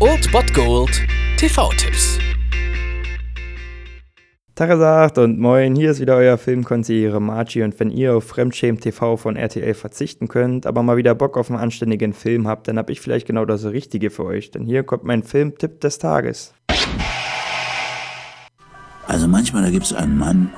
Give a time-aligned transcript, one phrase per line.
[0.00, 1.02] Old Bot Gold
[1.36, 2.18] TV-Tipps.
[4.54, 9.18] Tagesagt und moin, hier ist wieder euer Filmkonsigliere Margie und wenn ihr auf Fremdschämen TV
[9.18, 12.88] von RTL verzichten könnt, aber mal wieder Bock auf einen anständigen Film habt, dann hab
[12.88, 16.54] ich vielleicht genau das Richtige für euch, denn hier kommt mein Filmtipp des Tages.
[19.06, 20.54] Also manchmal da gibt's einen Mann,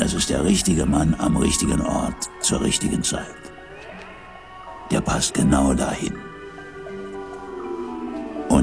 [0.00, 3.22] das ist der richtige Mann am richtigen Ort zur richtigen Zeit.
[4.90, 6.33] Der passt genau dahin.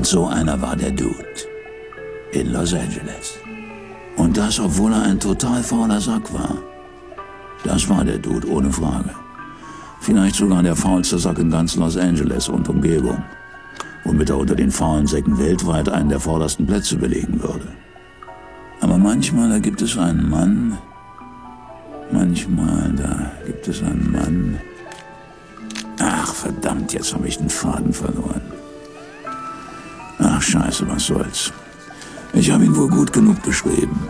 [0.02, 1.46] Und so einer war der Dude
[2.32, 3.38] in Los Angeles.
[4.18, 6.58] Und das, obwohl er ein total fauler Sack war.
[7.64, 9.12] Das war der Dude, ohne Frage.
[10.00, 13.24] Vielleicht sogar der faulste Sack in ganz Los Angeles und Umgebung.
[14.04, 17.68] Womit er unter den faulen Säcken weltweit einen der vordersten Plätze belegen würde.
[18.80, 20.80] Aber manchmal, da gibt es einen Mann.
[22.12, 24.60] Manchmal, da gibt es einen Mann.
[26.00, 28.61] Ach, verdammt, jetzt habe ich den Faden verloren.
[30.42, 31.54] Ach, scheiße, was soll's.
[32.34, 34.08] Ich habe ihn wohl gut genug beschrieben.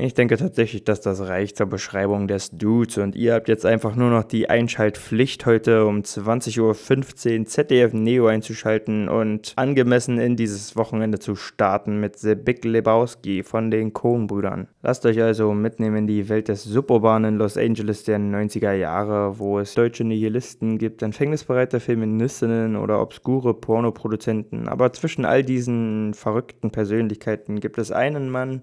[0.00, 3.96] Ich denke tatsächlich, dass das reicht zur Beschreibung des Dudes und ihr habt jetzt einfach
[3.96, 10.76] nur noch die Einschaltpflicht heute um 20.15 Uhr ZDF Neo einzuschalten und angemessen in dieses
[10.76, 14.68] Wochenende zu starten mit The Big Lebowski von den Coen-Brüdern.
[14.82, 19.58] Lasst euch also mitnehmen in die Welt des suburbanen Los Angeles der 90er Jahre, wo
[19.58, 24.68] es deutsche Nihilisten gibt, empfängnisbereite Feministinnen oder obskure Pornoproduzenten.
[24.68, 28.62] Aber zwischen all diesen verrückten Persönlichkeiten gibt es einen Mann,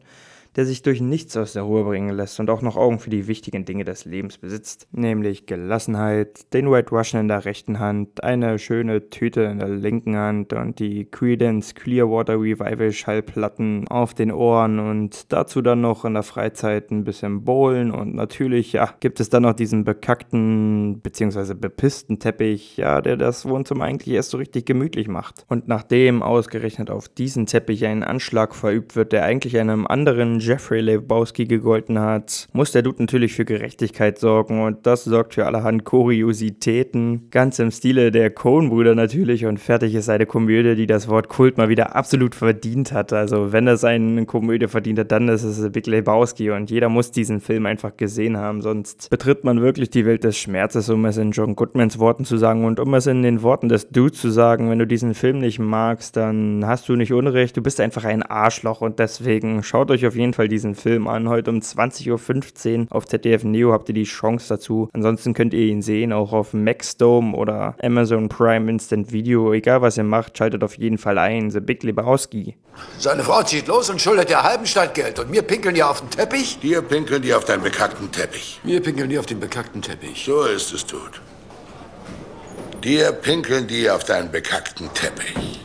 [0.55, 3.27] der sich durch nichts aus der Ruhe bringen lässt und auch noch Augen für die
[3.27, 8.57] wichtigen Dinge des Lebens besitzt, nämlich Gelassenheit, den White Russian in der rechten Hand, eine
[8.57, 14.79] schöne Tüte in der linken Hand und die Credence Clearwater Revival Schallplatten auf den Ohren
[14.79, 19.29] und dazu dann noch in der Freizeit ein bisschen Bowlen und natürlich, ja, gibt es
[19.29, 21.53] dann noch diesen bekackten bzw.
[21.53, 25.45] bepissten Teppich, ja, der das Wohnzimmer eigentlich erst so richtig gemütlich macht.
[25.47, 30.81] Und nachdem ausgerechnet auf diesen Teppich ein Anschlag verübt wird, der eigentlich einem anderen Jeffrey
[30.81, 35.83] Lebowski gegolten hat, muss der Dude natürlich für Gerechtigkeit sorgen und das sorgt für allerhand
[35.83, 37.27] Kuriositäten.
[37.31, 41.57] Ganz im Stile der Coen-Brüder natürlich und fertig ist eine Komödie, die das Wort Kult
[41.57, 43.11] mal wieder absolut verdient hat.
[43.13, 47.11] Also wenn es eine Komödie verdient hat, dann ist es Big Lebowski und jeder muss
[47.11, 51.17] diesen Film einfach gesehen haben, sonst betritt man wirklich die Welt des Schmerzes, um es
[51.17, 54.29] in John Goodmans Worten zu sagen und um es in den Worten des Dudes zu
[54.29, 58.03] sagen, wenn du diesen Film nicht magst, dann hast du nicht Unrecht, du bist einfach
[58.03, 61.29] ein Arschloch und deswegen schaut euch auf jeden Fall diesen Film an.
[61.29, 64.89] Heute um 20.15 Uhr auf ZDF Neo habt ihr die Chance dazu.
[64.93, 69.53] Ansonsten könnt ihr ihn sehen, auch auf Maxdome oder Amazon Prime Instant Video.
[69.53, 71.49] Egal was ihr macht, schaltet auf jeden Fall ein.
[71.49, 72.57] The Big Lebowski.
[72.97, 75.19] Seine Frau zieht los und schuldet ihr halben Stadtgeld.
[75.19, 76.59] Und mir pinkeln die auf den Teppich?
[76.61, 78.59] Hier pinkeln die auf deinen bekackten Teppich.
[78.63, 80.25] Mir pinkeln die auf den bekackten Teppich.
[80.25, 81.21] So ist es, Tut.
[82.83, 85.64] Dir pinkeln die auf deinen bekackten Teppich.